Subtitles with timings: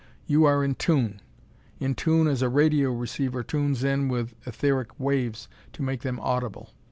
[0.25, 1.21] You are in tune;
[1.79, 6.71] in tune as a radio receiver tunes in with etheric waves to make them audible.